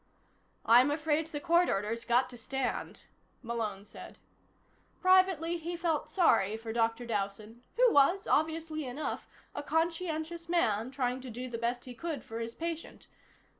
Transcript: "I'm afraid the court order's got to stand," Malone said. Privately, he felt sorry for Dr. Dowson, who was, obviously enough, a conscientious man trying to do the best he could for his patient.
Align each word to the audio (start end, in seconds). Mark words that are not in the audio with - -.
"I'm 0.65 0.89
afraid 0.89 1.27
the 1.27 1.39
court 1.39 1.69
order's 1.69 2.05
got 2.05 2.27
to 2.31 2.37
stand," 2.39 3.03
Malone 3.43 3.85
said. 3.85 4.17
Privately, 4.99 5.57
he 5.57 5.77
felt 5.77 6.09
sorry 6.09 6.57
for 6.57 6.73
Dr. 6.73 7.05
Dowson, 7.05 7.61
who 7.75 7.91
was, 7.93 8.25
obviously 8.25 8.83
enough, 8.83 9.29
a 9.53 9.61
conscientious 9.61 10.49
man 10.49 10.89
trying 10.89 11.21
to 11.21 11.29
do 11.29 11.47
the 11.47 11.59
best 11.59 11.85
he 11.85 11.93
could 11.93 12.23
for 12.23 12.39
his 12.39 12.55
patient. 12.55 13.05